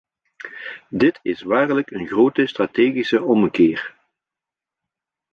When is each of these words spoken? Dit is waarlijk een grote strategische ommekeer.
Dit 0.89 1.19
is 1.21 1.41
waarlijk 1.41 1.91
een 1.91 2.07
grote 2.07 2.45
strategische 2.47 3.21
ommekeer. 3.21 3.95